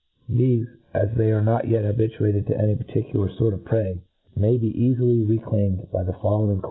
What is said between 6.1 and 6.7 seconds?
following courfe.